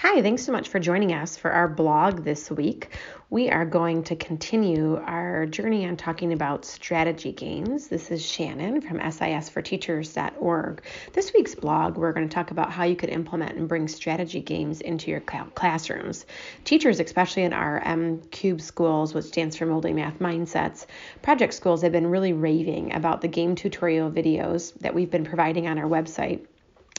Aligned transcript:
Hi, 0.00 0.20
thanks 0.20 0.44
so 0.44 0.52
much 0.52 0.68
for 0.68 0.78
joining 0.78 1.14
us 1.14 1.38
for 1.38 1.50
our 1.50 1.68
blog 1.68 2.22
this 2.22 2.50
week. 2.50 2.90
We 3.30 3.48
are 3.48 3.64
going 3.64 4.02
to 4.04 4.14
continue 4.14 4.96
our 4.96 5.46
journey 5.46 5.86
on 5.86 5.96
talking 5.96 6.34
about 6.34 6.66
strategy 6.66 7.32
games. 7.32 7.88
This 7.88 8.10
is 8.10 8.24
Shannon 8.24 8.82
from 8.82 8.98
SISforteachers.org. 8.98 10.82
This 11.14 11.32
week's 11.32 11.54
blog, 11.54 11.96
we're 11.96 12.12
going 12.12 12.28
to 12.28 12.34
talk 12.34 12.50
about 12.50 12.70
how 12.70 12.84
you 12.84 12.94
could 12.94 13.08
implement 13.08 13.56
and 13.56 13.68
bring 13.68 13.88
strategy 13.88 14.42
games 14.42 14.82
into 14.82 15.10
your 15.10 15.20
classrooms. 15.20 16.26
Teachers, 16.64 17.00
especially 17.00 17.44
in 17.44 17.54
our 17.54 17.80
M 17.82 18.20
Cube 18.30 18.60
schools, 18.60 19.14
which 19.14 19.24
stands 19.24 19.56
for 19.56 19.64
Molding 19.64 19.96
Math 19.96 20.18
Mindsets, 20.18 20.84
project 21.22 21.54
schools 21.54 21.80
have 21.80 21.92
been 21.92 22.08
really 22.08 22.34
raving 22.34 22.92
about 22.94 23.22
the 23.22 23.28
game 23.28 23.54
tutorial 23.54 24.10
videos 24.10 24.78
that 24.80 24.94
we've 24.94 25.10
been 25.10 25.24
providing 25.24 25.66
on 25.68 25.78
our 25.78 25.88
website. 25.88 26.44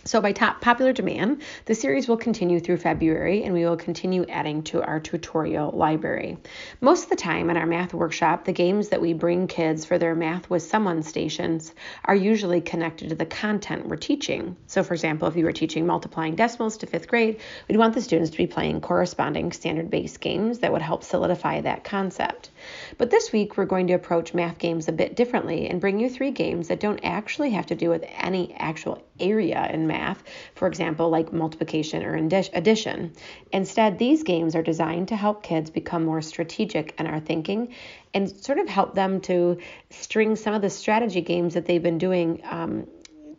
So, 0.07 0.21
by 0.21 0.31
top 0.31 0.61
popular 0.61 0.93
demand, 0.93 1.41
the 1.65 1.75
series 1.75 2.07
will 2.07 2.15
continue 2.15 2.61
through 2.61 2.77
February 2.77 3.43
and 3.43 3.53
we 3.53 3.65
will 3.65 3.75
continue 3.75 4.25
adding 4.29 4.63
to 4.63 4.81
our 4.81 5.01
tutorial 5.01 5.71
library. 5.71 6.37
Most 6.79 7.03
of 7.03 7.09
the 7.09 7.17
time 7.17 7.49
in 7.49 7.57
our 7.57 7.65
math 7.65 7.93
workshop, 7.93 8.45
the 8.45 8.53
games 8.53 8.87
that 8.87 9.01
we 9.01 9.11
bring 9.11 9.47
kids 9.47 9.83
for 9.83 9.97
their 9.97 10.15
Math 10.15 10.49
with 10.49 10.63
Someone 10.63 11.03
stations 11.03 11.73
are 12.05 12.15
usually 12.15 12.61
connected 12.61 13.09
to 13.09 13.15
the 13.15 13.25
content 13.25 13.85
we're 13.89 13.97
teaching. 13.97 14.55
So, 14.65 14.81
for 14.81 14.93
example, 14.93 15.27
if 15.27 15.35
you 15.35 15.43
were 15.43 15.51
teaching 15.51 15.85
multiplying 15.85 16.37
decimals 16.37 16.77
to 16.77 16.85
fifth 16.85 17.09
grade, 17.09 17.41
we'd 17.67 17.75
want 17.75 17.93
the 17.93 18.01
students 18.01 18.31
to 18.31 18.37
be 18.37 18.47
playing 18.47 18.79
corresponding 18.79 19.51
standard 19.51 19.89
based 19.89 20.21
games 20.21 20.59
that 20.59 20.71
would 20.71 20.81
help 20.81 21.03
solidify 21.03 21.59
that 21.59 21.83
concept. 21.83 22.49
But 22.97 23.09
this 23.09 23.31
week, 23.31 23.57
we're 23.57 23.65
going 23.65 23.87
to 23.87 23.93
approach 23.93 24.33
math 24.33 24.57
games 24.57 24.87
a 24.87 24.91
bit 24.91 25.15
differently 25.15 25.67
and 25.67 25.81
bring 25.81 25.99
you 25.99 26.09
three 26.09 26.31
games 26.31 26.67
that 26.67 26.79
don't 26.79 26.99
actually 27.03 27.51
have 27.51 27.67
to 27.67 27.75
do 27.75 27.89
with 27.89 28.05
any 28.17 28.53
actual 28.53 29.03
area 29.19 29.69
in 29.71 29.87
math, 29.87 30.23
for 30.55 30.67
example, 30.67 31.09
like 31.09 31.33
multiplication 31.33 32.03
or 32.03 32.15
addition. 32.15 33.13
Instead, 33.51 33.97
these 33.97 34.23
games 34.23 34.55
are 34.55 34.63
designed 34.63 35.09
to 35.09 35.15
help 35.15 35.43
kids 35.43 35.69
become 35.69 36.05
more 36.05 36.21
strategic 36.21 36.99
in 36.99 37.07
our 37.07 37.19
thinking 37.19 37.73
and 38.13 38.29
sort 38.29 38.59
of 38.59 38.67
help 38.67 38.95
them 38.95 39.21
to 39.21 39.57
string 39.89 40.35
some 40.35 40.53
of 40.53 40.61
the 40.61 40.69
strategy 40.69 41.21
games 41.21 41.53
that 41.53 41.65
they've 41.65 41.83
been 41.83 41.97
doing. 41.97 42.41
Um, 42.43 42.87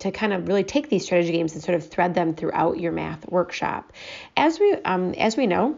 to 0.00 0.12
kind 0.12 0.32
of 0.32 0.46
really 0.46 0.62
take 0.62 0.88
these 0.88 1.04
strategy 1.04 1.32
games 1.32 1.54
and 1.54 1.62
sort 1.62 1.74
of 1.74 1.88
thread 1.88 2.14
them 2.14 2.34
throughout 2.34 2.78
your 2.78 2.92
math 2.92 3.28
workshop. 3.28 3.92
As 4.36 4.60
we 4.60 4.72
um, 4.84 5.12
as 5.14 5.36
we 5.36 5.48
know, 5.48 5.76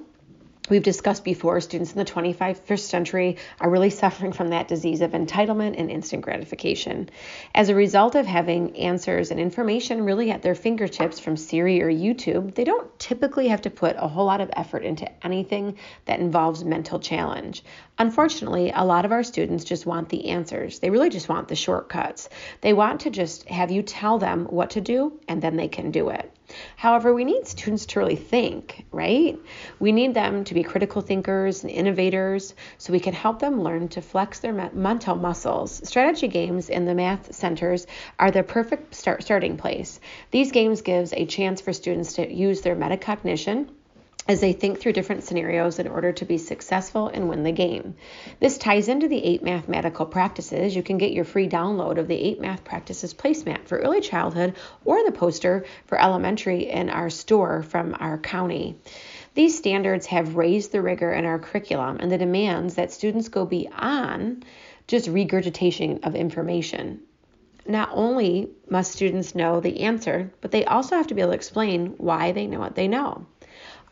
We've 0.69 0.83
discussed 0.83 1.25
before, 1.25 1.61
students 1.61 1.93
in 1.93 1.99
the 1.99 2.05
21st 2.05 2.81
century 2.81 3.39
are 3.61 3.71
really 3.71 3.91
suffering 3.91 4.33
from 4.33 4.49
that 4.49 4.69
disease 4.69 5.01
of 5.01 5.13
entitlement 5.13 5.75
and 5.79 5.91
instant 5.91 6.23
gratification. 6.23 7.09
As 7.55 7.71
a 7.71 7.75
result 7.75 8.15
of 8.15 8.27
having 8.27 8.77
answers 8.77 9.31
and 9.31 9.41
information 9.41 10.05
really 10.05 10.31
at 10.31 10.43
their 10.43 10.55
fingertips 10.55 11.19
from 11.19 11.37
Siri 11.37 11.83
or 11.83 11.91
YouTube, 11.91 12.55
they 12.55 12.65
don't 12.65 12.97
typically 12.99 13.49
have 13.49 13.63
to 13.63 13.71
put 13.71 13.97
a 13.99 14.07
whole 14.07 14.27
lot 14.27 14.41
of 14.41 14.51
effort 14.55 14.85
into 14.85 15.11
anything 15.25 15.79
that 16.05 16.21
involves 16.21 16.63
mental 16.63 17.01
challenge. 17.01 17.65
Unfortunately, 18.01 18.73
a 18.75 18.83
lot 18.83 19.05
of 19.05 19.13
our 19.13 19.23
students 19.23 19.63
just 19.63 19.85
want 19.85 20.09
the 20.09 20.31
answers. 20.31 20.79
They 20.79 20.89
really 20.89 21.11
just 21.11 21.29
want 21.29 21.49
the 21.49 21.55
shortcuts. 21.55 22.31
They 22.63 22.73
want 22.73 23.03
to 23.03 23.11
just 23.11 23.47
have 23.51 23.71
you 23.71 23.83
tell 23.83 24.17
them 24.17 24.47
what 24.47 24.71
to 24.71 24.81
do 24.81 25.21
and 25.29 25.43
then 25.43 25.57
they 25.57 25.69
can 25.69 25.91
do 25.91 26.09
it. 26.09 26.35
However, 26.77 27.13
we 27.13 27.27
need 27.27 27.47
students 27.47 27.85
to 27.85 27.99
really 27.99 28.17
think, 28.17 28.87
right? 28.91 29.39
We 29.81 29.93
need 29.93 30.15
them 30.15 30.45
to 30.45 30.55
be 30.55 30.63
critical 30.63 31.03
thinkers 31.03 31.63
and 31.63 31.71
innovators 31.71 32.55
so 32.79 32.95
we 32.95 33.01
can 33.01 33.13
help 33.13 33.39
them 33.39 33.61
learn 33.61 33.89
to 33.89 34.01
flex 34.01 34.41
their 34.41 34.71
mental 34.73 35.15
muscles. 35.15 35.87
Strategy 35.87 36.29
games 36.29 36.71
in 36.71 36.87
the 36.87 36.95
math 36.95 37.35
centers 37.35 37.87
are 38.19 38.31
the 38.31 38.43
perfect 38.43 38.95
start 38.95 39.23
starting 39.23 39.59
place. 39.59 40.01
These 40.31 40.53
games 40.53 40.81
gives 40.81 41.13
a 41.13 41.27
chance 41.27 41.61
for 41.61 41.75
students 41.75 42.15
to 42.15 42.33
use 42.33 42.63
their 42.63 42.77
metacognition 42.77 43.69
as 44.29 44.41
they 44.41 44.53
think 44.53 44.79
through 44.79 44.93
different 44.93 45.25
scenarios 45.25 45.79
in 45.79 45.89
order 45.89 46.13
to 46.13 46.25
be 46.25 46.39
successful 46.39 47.09
and 47.09 47.29
win 47.29 47.43
the 47.43 47.53
game. 47.53 47.95
This 48.39 48.59
ties 48.59 48.89
into 48.89 49.09
the 49.09 49.25
eight 49.25 49.43
mathematical 49.43 50.07
practices. 50.07 50.77
You 50.77 50.83
can 50.83 50.99
get 50.99 51.13
your 51.13 51.25
free 51.25 51.49
download 51.49 51.99
of 51.99 52.07
the 52.07 52.15
eight 52.15 52.41
math 52.41 52.63
practices 52.63 53.15
placemat 53.15 53.67
for 53.67 53.79
early 53.79 54.01
childhood 54.01 54.55
or 54.85 55.05
the 55.05 55.13
poster 55.13 55.65
for 55.87 56.01
elementary 56.01 56.71
in 56.71 56.91
our 56.91 57.11
store 57.11 57.63
from 57.63 57.97
our 57.99 58.19
county. 58.19 58.77
These 59.35 59.57
standards 59.57 60.07
have 60.07 60.37
raised 60.37 60.73
the 60.73 60.83
rigor 60.83 61.13
in 61.13 61.25
our 61.25 61.39
curriculum 61.39 61.99
and 62.01 62.11
the 62.11 62.19
demands 62.19 62.75
that 62.75 62.93
students 62.93 63.29
go 63.29 63.47
beyond 63.47 64.45
just 64.87 65.09
regurgitation 65.09 66.01
of 66.03 66.15
information. 66.15 67.01
Not 67.67 67.91
only 67.93 68.51
must 68.69 68.93
students 68.93 69.35
know 69.35 69.61
the 69.61 69.81
answer, 69.81 70.33
but 70.41 70.51
they 70.51 70.65
also 70.65 70.97
have 70.97 71.07
to 71.09 71.15
be 71.15 71.21
able 71.21 71.31
to 71.31 71.37
explain 71.37 71.95
why 71.99 72.33
they 72.33 72.47
know 72.47 72.59
what 72.59 72.75
they 72.75 72.89
know. 72.89 73.27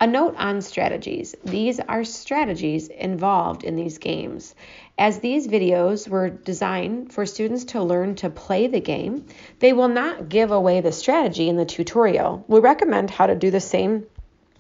A 0.01 0.07
note 0.07 0.37
on 0.39 0.63
strategies. 0.63 1.35
These 1.45 1.81
are 1.81 2.05
strategies 2.05 2.87
involved 2.87 3.65
in 3.65 3.75
these 3.75 3.99
games. 3.99 4.55
As 4.97 5.19
these 5.19 5.49
videos 5.49 6.07
were 6.07 6.31
designed 6.31 7.13
for 7.13 7.27
students 7.27 7.65
to 7.65 7.83
learn 7.83 8.15
to 8.17 8.31
play 8.31 8.69
the 8.69 8.79
game, 8.79 9.27
they 9.59 9.73
will 9.73 9.89
not 9.89 10.29
give 10.29 10.53
away 10.53 10.81
the 10.81 10.93
strategy 10.93 11.49
in 11.49 11.57
the 11.57 11.65
tutorial. 11.65 12.45
We 12.47 12.61
recommend 12.61 13.11
how 13.11 13.27
to 13.27 13.35
do 13.35 13.51
the 13.51 13.61
same 13.61 14.07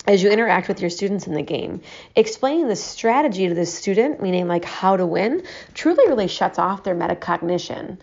as 0.08 0.24
you 0.24 0.30
interact 0.30 0.66
with 0.66 0.80
your 0.80 0.90
students 0.90 1.28
in 1.28 1.34
the 1.34 1.42
game. 1.42 1.82
Explaining 2.16 2.66
the 2.66 2.74
strategy 2.74 3.46
to 3.46 3.54
the 3.54 3.66
student, 3.66 4.20
meaning 4.20 4.48
like 4.48 4.64
how 4.64 4.96
to 4.96 5.06
win, 5.06 5.44
truly 5.72 6.08
really 6.08 6.26
shuts 6.26 6.58
off 6.58 6.82
their 6.82 6.96
metacognition 6.96 7.98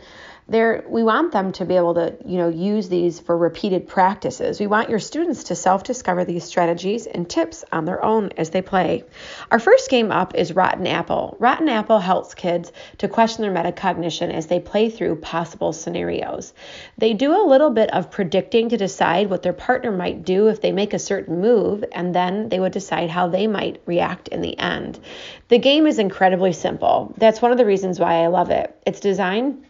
they're, 0.47 0.83
we 0.87 1.01
want 1.01 1.31
them 1.31 1.51
to 1.53 1.65
be 1.65 1.75
able 1.75 1.95
to 1.95 2.15
you 2.23 2.37
know 2.37 2.49
use 2.49 2.87
these 2.87 3.19
for 3.19 3.35
repeated 3.35 3.87
practices. 3.87 4.59
We 4.59 4.67
want 4.67 4.89
your 4.89 4.99
students 4.99 5.45
to 5.45 5.55
self-discover 5.55 6.25
these 6.25 6.43
strategies 6.43 7.07
and 7.07 7.27
tips 7.27 7.65
on 7.71 7.85
their 7.85 8.03
own 8.03 8.29
as 8.37 8.51
they 8.51 8.61
play. 8.61 9.03
Our 9.49 9.57
first 9.57 9.89
game 9.89 10.11
up 10.11 10.35
is 10.35 10.53
rotten 10.53 10.85
apple. 10.85 11.35
Rotten 11.39 11.67
apple 11.67 11.99
helps 11.99 12.35
kids 12.35 12.71
to 12.99 13.07
question 13.07 13.41
their 13.41 13.63
metacognition 13.63 14.31
as 14.31 14.45
they 14.45 14.59
play 14.59 14.89
through 14.89 15.15
possible 15.15 15.73
scenarios. 15.73 16.53
They 16.97 17.13
do 17.13 17.31
a 17.31 17.47
little 17.47 17.71
bit 17.71 17.91
of 17.91 18.11
predicting 18.11 18.69
to 18.69 18.77
decide 18.77 19.29
what 19.29 19.41
their 19.41 19.53
partner 19.53 19.91
might 19.91 20.23
do 20.23 20.47
if 20.47 20.61
they 20.61 20.71
make 20.71 20.93
a 20.93 20.99
certain 20.99 21.41
move 21.41 21.83
and 21.91 22.13
then 22.13 22.49
they 22.49 22.59
would 22.59 22.71
decide 22.71 23.09
how 23.09 23.27
they 23.27 23.47
might 23.47 23.81
react 23.87 24.27
in 24.27 24.41
the 24.41 24.57
end. 24.59 24.99
The 25.47 25.57
game 25.57 25.87
is 25.87 25.97
incredibly 25.97 26.53
simple. 26.53 27.13
That's 27.17 27.41
one 27.41 27.51
of 27.51 27.57
the 27.57 27.65
reasons 27.65 27.99
why 27.99 28.23
i 28.23 28.27
love 28.27 28.51
it. 28.51 28.75
It's 28.85 28.99
designed 28.99 29.65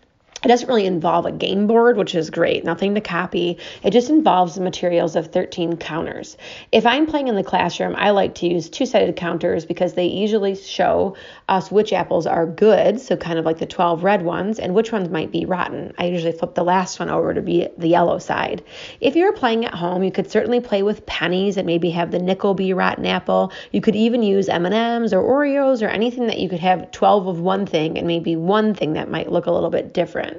it 0.46 0.48
doesn't 0.48 0.68
really 0.68 0.86
involve 0.86 1.26
a 1.26 1.32
game 1.32 1.66
board, 1.66 1.98
which 1.98 2.14
is 2.14 2.30
great, 2.30 2.64
nothing 2.64 2.94
to 2.94 3.02
copy. 3.02 3.58
It 3.82 3.90
just 3.90 4.12
involves 4.12 4.54
the 4.54 4.62
materials 4.62 5.16
of 5.16 5.32
13 5.32 5.78
counters. 5.78 6.38
If 6.72 6.86
I'm 6.86 7.08
playing 7.08 7.30
in 7.30 7.36
the 7.36 7.44
classroom, 7.44 7.96
I 7.98 8.12
like 8.12 8.36
to 8.36 8.48
use 8.48 8.70
two 8.70 8.86
sided 8.86 9.16
counters 9.16 9.66
because 9.66 9.96
they 9.96 10.06
usually 10.06 10.54
show 10.56 11.16
us 11.50 11.72
which 11.72 11.92
apples 11.94 12.28
are 12.28 12.46
good, 12.46 13.02
so 13.02 13.18
kind 13.18 13.40
of 13.40 13.46
like 13.46 13.58
the 13.58 13.66
12 13.66 14.04
red 14.04 14.22
ones, 14.22 14.60
and 14.60 14.76
which 14.76 14.92
ones 14.92 15.10
might 15.10 15.32
be 15.32 15.46
rotten. 15.46 15.94
I 15.98 16.06
usually 16.06 16.32
flip 16.32 16.54
the 16.54 16.64
last 16.64 17.00
one 17.00 17.10
over 17.10 17.34
to 17.34 17.42
be 17.42 17.68
the 17.80 17.88
yellow 17.88 18.20
side. 18.20 18.64
If 19.02 19.16
you're 19.16 19.34
playing 19.34 19.66
at 19.66 19.74
home, 19.74 20.04
you 20.04 20.12
could 20.12 20.30
certainly 20.30 20.60
play 20.60 20.84
with 20.84 21.08
pennies 21.08 21.58
and 21.58 21.66
maybe 21.66 21.90
have 21.90 22.12
the 22.12 22.20
nickel 22.20 22.54
be 22.54 22.72
rotten 22.72 23.08
apple. 23.08 23.52
You 23.72 23.82
could 23.82 23.96
even 23.96 24.22
use 24.22 24.48
M&Ms 24.48 25.12
or 25.12 25.24
Oreos 25.24 25.82
or 25.82 25.90
anything 25.90 26.28
that 26.28 26.38
you 26.38 26.50
could 26.50 26.60
have 26.60 26.92
12 26.92 27.26
of 27.26 27.40
one 27.40 27.66
thing 27.66 27.98
and 27.98 28.06
maybe 28.06 28.36
one 28.36 28.76
thing 28.76 28.94
that 28.94 29.10
might 29.10 29.32
look 29.32 29.48
a 29.48 29.52
little 29.52 29.72
bit 29.72 29.92
different. 29.92 30.34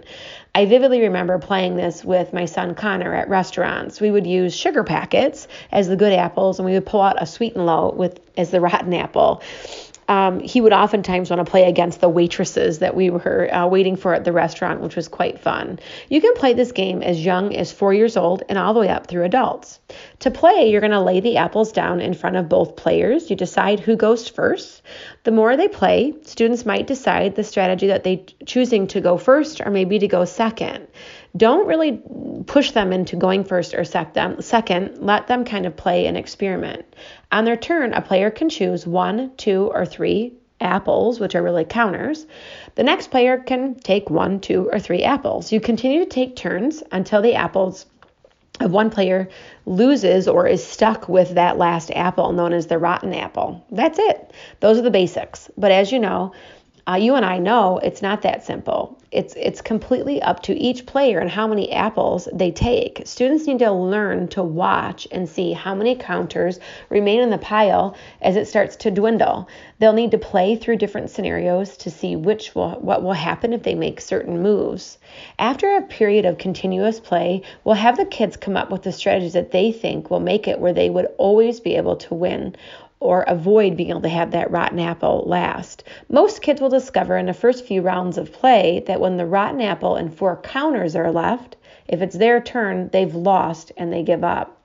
I 0.55 0.65
vividly 0.65 1.01
remember 1.03 1.39
playing 1.39 1.77
this 1.77 2.05
with 2.05 2.33
my 2.33 2.47
son 2.47 2.75
Connor 2.75 3.15
at 3.15 3.29
restaurants. 3.29 4.01
We 4.01 4.11
would 4.11 4.27
use 4.27 4.55
sugar 4.55 4.85
packets 4.85 5.49
as 5.71 5.89
the 5.89 5.97
good 5.97 6.13
apples, 6.13 6.59
and 6.59 6.67
we 6.67 6.73
would 6.73 6.87
pull 6.87 7.03
out 7.03 7.21
a 7.21 7.27
Sweet'N 7.27 7.67
Low 7.67 7.93
with 7.97 8.21
as 8.37 8.51
the 8.51 8.61
rotten 8.61 8.95
apple 8.95 9.43
um, 10.09 10.41
he 10.41 10.61
would 10.61 10.73
oftentimes 10.73 11.31
want 11.31 11.45
to 11.45 11.51
play 11.51 11.69
against 11.69 12.01
the 12.01 12.09
waitresses 12.09 12.79
that 12.79 12.95
we 12.95 13.11
were 13.11 13.53
uh, 13.53 13.67
waiting 13.67 13.97
for 13.97 14.15
at 14.15 14.25
the 14.25 14.33
restaurant, 14.33 14.81
which 14.81 14.97
was 14.97 15.09
quite 15.09 15.41
fun. 15.41 15.79
You 16.09 16.21
can 16.21 16.35
play 16.35 16.55
this 16.55 16.73
game 16.73 17.03
as 17.03 17.25
young 17.25 17.55
as 17.55 17.73
four 17.73 17.93
years 17.93 18.17
old 18.17 18.43
and 18.49 18.59
all 18.59 18.75
the 18.75 18.81
way 18.81 18.89
up 18.89 19.07
through 19.07 19.25
adults. 19.25 19.81
To 20.21 20.31
play, 20.31 20.71
you're 20.71 20.81
going 20.81 20.93
to 20.93 21.01
lay 21.01 21.21
the 21.21 21.39
apples 21.39 21.73
down 21.73 22.01
in 22.01 22.15
front 22.15 22.37
of 22.37 22.49
both 22.49 22.77
players. 22.77 23.31
You 23.31 23.37
decide 23.37 23.81
who 23.81 23.97
goes 23.97 24.29
first. 24.29 24.83
The 25.25 25.33
more 25.33 25.57
they 25.57 25.69
play, 25.69 26.15
students 26.23 26.65
might 26.65 26.87
decide 26.87 27.35
the 27.35 27.45
strategy 27.45 27.89
that 27.89 28.05
they 28.05 28.27
choosing 28.47 28.87
to 28.89 29.01
go 29.01 29.17
first 29.17 29.61
or 29.61 29.71
maybe 29.71 29.99
to 29.99 30.09
go 30.09 30.25
second 30.25 30.87
don't 31.37 31.67
really 31.67 32.01
push 32.47 32.71
them 32.71 32.93
into 32.93 33.17
going 33.17 33.45
first 33.45 33.75
or 33.75 33.85
second. 33.85 34.99
Let 34.99 35.27
them 35.27 35.45
kind 35.45 35.67
of 35.67 35.77
play 35.77 36.07
and 36.07 36.17
experiment. 36.17 36.85
On 37.33 37.45
their 37.45 37.57
turn, 37.57 37.93
a 37.93 38.01
player 38.01 38.31
can 38.31 38.49
choose 38.49 38.87
one, 38.87 39.33
two, 39.37 39.71
or 39.75 39.85
three 39.85 40.35
apples, 40.61 41.21
which 41.21 41.35
are 41.35 41.43
really 41.43 41.65
counters. 41.65 42.27
The 42.77 42.85
next 42.85 43.11
player 43.11 43.39
can 43.39 43.75
take 43.75 44.09
one, 44.09 44.41
two, 44.41 44.71
or 44.73 44.79
three 44.79 45.03
apples. 45.03 45.53
You 45.53 45.61
continue 45.61 46.01
to 46.01 46.11
take 46.11 46.37
turns 46.37 46.83
until 46.93 47.21
the 47.21 47.35
apples 47.35 47.87
of 48.61 48.71
one 48.71 48.89
player 48.89 49.29
loses 49.67 50.29
or 50.29 50.47
is 50.47 50.65
stuck 50.65 51.09
with 51.09 51.35
that 51.35 51.59
last 51.59 51.91
apple 51.91 52.33
known 52.33 52.55
as 52.55 52.69
the 52.69 52.79
rotten 52.79 53.13
apple. 53.13 53.65
That's 53.71 53.99
it. 53.99 54.33
Those 54.61 54.79
are 54.79 54.83
the 54.83 54.91
basics. 54.91 55.51
But 55.59 55.73
as 55.73 55.93
you 55.93 55.99
know, 55.99 56.33
Uh, 56.89 56.95
you 56.95 57.17
and 57.17 57.25
I 57.27 57.39
know 57.39 57.79
it's 57.79 58.01
not 58.01 58.23
that 58.23 58.45
simple. 58.45 58.97
It's 59.11 59.35
it's 59.35 59.61
completely 59.61 60.23
up 60.23 60.43
to 60.45 60.55
each 60.55 60.87
player 60.87 61.19
and 61.19 61.29
how 61.29 61.49
many 61.49 61.73
apples 61.73 62.29
they 62.33 62.53
take. 62.53 63.03
Students 63.05 63.47
need 63.47 63.59
to 63.59 63.73
learn 63.73 64.29
to 64.29 64.43
watch 64.43 65.09
and 65.11 65.29
see 65.29 65.53
how 65.53 65.75
many 65.75 65.97
counters 65.97 66.61
remain 66.89 67.21
in 67.21 67.31
the 67.31 67.39
pile 67.39 67.97
as 68.23 68.37
it 68.37 68.47
starts 68.47 68.77
to 68.77 68.93
dwindle. 68.93 69.49
They'll 69.81 69.95
need 69.95 70.13
to 70.13 70.19
play 70.19 70.55
through 70.55 70.77
different 70.77 71.11
scenarios 71.11 71.77
to 71.79 71.91
see 71.91 72.15
which 72.15 72.55
will 72.55 72.73
what 72.81 73.03
will 73.03 73.15
happen 73.15 73.53
if 73.53 73.65
they 73.65 73.75
make 73.75 74.01
certain 74.01 74.41
moves. 74.41 74.99
After 75.41 75.77
a 75.77 75.83
period 75.83 76.25
of 76.25 76.39
continuous 76.39 77.01
play, 77.01 77.43
we'll 77.65 77.75
have 77.75 77.97
the 77.97 78.05
kids 78.05 78.37
come 78.37 78.57
up 78.57 78.71
with 78.71 78.83
the 78.83 78.93
strategies 78.93 79.33
that 79.33 79.51
they 79.51 79.73
think 79.73 80.09
will 80.09 80.21
make 80.21 80.47
it 80.47 80.61
where 80.61 80.73
they 80.73 80.91
would 80.91 81.09
always 81.19 81.59
be 81.59 81.75
able 81.75 81.97
to 81.97 82.15
win 82.15 82.55
or 83.01 83.23
avoid 83.23 83.77
being 83.77 83.91
able 83.91 84.01
to 84.01 84.09
have 84.09 84.31
that 84.31 84.51
rotten 84.51 84.81
apple 84.81 85.25
last. 85.27 85.85
Most 86.09 86.43
kids 86.43 86.61
will 86.61 86.69
discover 86.69 87.17
in 87.17 87.27
the 87.27 87.35
first 87.35 87.67
few 87.67 87.83
rounds 87.83 88.19
of 88.19 88.33
play 88.33 88.83
that 88.87 89.01
when 89.01 89.17
the 89.17 89.27
rotten 89.27 89.61
apple 89.61 89.97
and 89.97 90.15
four 90.15 90.37
counters 90.37 90.97
are 90.97 91.13
left, 91.13 91.57
if 91.89 92.01
it's 92.03 92.17
their 92.17 92.41
turn, 92.41 92.89
they've 92.93 93.15
lost 93.15 93.73
and 93.77 93.93
they 93.93 94.03
give 94.03 94.25
up. 94.25 94.57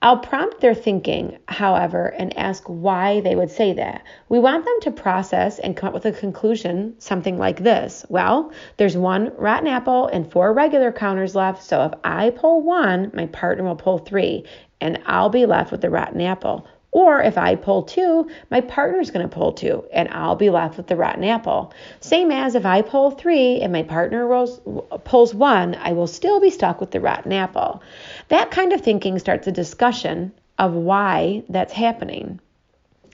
I'll 0.00 0.18
prompt 0.18 0.60
their 0.60 0.74
thinking, 0.74 1.38
however, 1.48 2.06
and 2.06 2.36
ask 2.38 2.62
why 2.68 3.20
they 3.20 3.34
would 3.34 3.50
say 3.50 3.72
that. 3.72 4.02
We 4.28 4.38
want 4.38 4.64
them 4.64 4.80
to 4.82 4.92
process 4.92 5.58
and 5.58 5.76
come 5.76 5.88
up 5.88 5.94
with 5.94 6.06
a 6.06 6.12
conclusion, 6.12 6.94
something 6.98 7.36
like 7.36 7.64
this 7.64 8.06
Well, 8.08 8.52
there's 8.76 8.96
one 8.96 9.32
rotten 9.36 9.66
apple 9.66 10.06
and 10.06 10.30
four 10.30 10.52
regular 10.52 10.92
counters 10.92 11.34
left, 11.34 11.64
so 11.64 11.84
if 11.84 11.92
I 12.04 12.30
pull 12.30 12.62
one, 12.62 13.10
my 13.12 13.26
partner 13.26 13.64
will 13.64 13.74
pull 13.74 13.98
three, 13.98 14.44
and 14.80 15.00
I'll 15.04 15.30
be 15.30 15.46
left 15.46 15.72
with 15.72 15.80
the 15.80 15.90
rotten 15.90 16.20
apple. 16.20 16.64
Or 16.98 17.22
if 17.22 17.38
I 17.38 17.54
pull 17.54 17.84
two, 17.84 18.28
my 18.50 18.60
partner's 18.60 19.12
going 19.12 19.22
to 19.22 19.32
pull 19.32 19.52
two, 19.52 19.84
and 19.92 20.08
I'll 20.08 20.34
be 20.34 20.50
left 20.50 20.76
with 20.76 20.88
the 20.88 20.96
rotten 20.96 21.22
apple. 21.22 21.72
Same 22.00 22.32
as 22.32 22.56
if 22.56 22.66
I 22.66 22.82
pull 22.82 23.12
three 23.12 23.60
and 23.60 23.72
my 23.72 23.84
partner 23.84 24.26
rolls, 24.26 24.60
pulls 25.04 25.32
one, 25.32 25.76
I 25.76 25.92
will 25.92 26.08
still 26.08 26.40
be 26.40 26.50
stuck 26.50 26.80
with 26.80 26.90
the 26.90 27.00
rotten 27.00 27.32
apple. 27.32 27.84
That 28.30 28.50
kind 28.50 28.72
of 28.72 28.80
thinking 28.80 29.20
starts 29.20 29.46
a 29.46 29.52
discussion 29.52 30.32
of 30.58 30.72
why 30.72 31.44
that's 31.48 31.72
happening. 31.72 32.40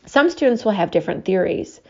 Some 0.06 0.30
students 0.30 0.64
will 0.64 0.72
have 0.72 0.90
different 0.90 1.26
theories 1.26 1.82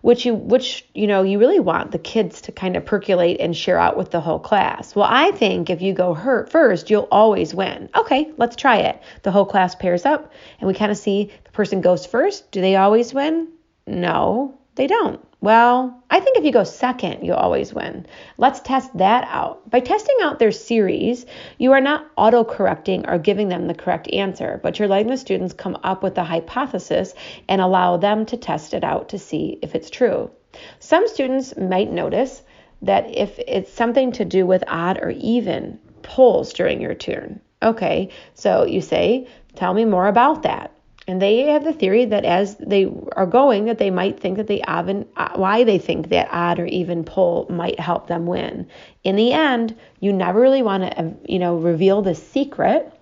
which 0.00 0.26
you 0.26 0.34
which 0.34 0.84
you 0.94 1.06
know 1.06 1.22
you 1.22 1.38
really 1.38 1.60
want 1.60 1.90
the 1.90 1.98
kids 1.98 2.40
to 2.42 2.52
kind 2.52 2.76
of 2.76 2.84
percolate 2.84 3.40
and 3.40 3.56
share 3.56 3.78
out 3.78 3.96
with 3.96 4.10
the 4.10 4.20
whole 4.20 4.38
class. 4.38 4.94
Well, 4.94 5.08
I 5.08 5.30
think 5.32 5.70
if 5.70 5.82
you 5.82 5.92
go 5.92 6.14
hurt 6.14 6.50
first, 6.50 6.90
you'll 6.90 7.08
always 7.10 7.54
win. 7.54 7.88
Okay, 7.96 8.32
let's 8.36 8.56
try 8.56 8.78
it. 8.78 9.00
The 9.22 9.30
whole 9.30 9.46
class 9.46 9.74
pairs 9.74 10.04
up 10.04 10.32
and 10.60 10.68
we 10.68 10.74
kind 10.74 10.92
of 10.92 10.98
see 10.98 11.30
the 11.44 11.50
person 11.50 11.80
goes 11.80 12.06
first. 12.06 12.50
Do 12.50 12.60
they 12.60 12.76
always 12.76 13.14
win? 13.14 13.48
No, 13.86 14.58
they 14.76 14.86
don't. 14.86 15.20
Well, 15.40 16.02
I 16.10 16.20
think 16.20 16.38
if 16.38 16.44
you 16.44 16.52
go 16.52 16.64
second, 16.64 17.24
you'll 17.24 17.36
always 17.36 17.74
win. 17.74 18.06
Let's 18.38 18.60
test 18.60 18.96
that 18.96 19.26
out. 19.30 19.68
By 19.68 19.80
testing 19.80 20.16
out 20.22 20.38
their 20.38 20.52
series, 20.52 21.26
you 21.58 21.72
are 21.72 21.80
not 21.80 22.06
auto 22.16 22.44
correcting 22.44 23.06
or 23.08 23.18
giving 23.18 23.48
them 23.48 23.66
the 23.66 23.74
correct 23.74 24.08
answer, 24.12 24.60
but 24.62 24.78
you're 24.78 24.88
letting 24.88 25.08
the 25.08 25.16
students 25.16 25.54
come 25.54 25.78
up 25.82 26.02
with 26.02 26.16
a 26.18 26.24
hypothesis 26.24 27.14
and 27.48 27.60
allow 27.60 27.96
them 27.96 28.24
to 28.26 28.36
test 28.36 28.74
it 28.74 28.84
out 28.84 29.10
to 29.10 29.18
see 29.18 29.58
if 29.62 29.74
it's 29.74 29.90
true. 29.90 30.30
Some 30.78 31.08
students 31.08 31.56
might 31.56 31.90
notice 31.90 32.42
that 32.82 33.16
if 33.16 33.38
it's 33.38 33.72
something 33.72 34.12
to 34.12 34.24
do 34.24 34.46
with 34.46 34.64
odd 34.66 34.98
or 35.02 35.10
even 35.10 35.78
pulls 36.02 36.52
during 36.52 36.80
your 36.80 36.94
turn. 36.94 37.40
Okay, 37.62 38.10
so 38.34 38.64
you 38.64 38.80
say, 38.80 39.26
Tell 39.56 39.72
me 39.72 39.86
more 39.86 40.06
about 40.06 40.42
that. 40.42 40.70
And 41.08 41.22
they 41.22 41.42
have 41.42 41.62
the 41.62 41.72
theory 41.72 42.04
that 42.06 42.24
as 42.24 42.56
they 42.56 42.90
are 43.12 43.26
going, 43.26 43.66
that 43.66 43.78
they 43.78 43.90
might 43.90 44.18
think 44.18 44.38
that 44.38 44.48
the 44.48 44.64
odd, 44.64 45.06
why 45.36 45.62
they 45.62 45.78
think 45.78 46.08
that 46.08 46.28
odd 46.32 46.58
or 46.58 46.66
even 46.66 47.04
pull 47.04 47.46
might 47.48 47.78
help 47.78 48.08
them 48.08 48.26
win. 48.26 48.66
In 49.04 49.14
the 49.14 49.32
end, 49.32 49.76
you 50.00 50.12
never 50.12 50.40
really 50.40 50.62
want 50.62 50.82
to, 50.82 51.00
uh, 51.00 51.10
you 51.24 51.38
know, 51.38 51.56
reveal 51.56 52.02
the 52.02 52.14
secret 52.14 52.92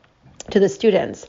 to 0.51 0.61
the 0.61 0.69
students. 0.69 1.27